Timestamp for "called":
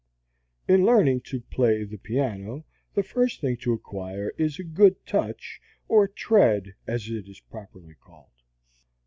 8.01-8.31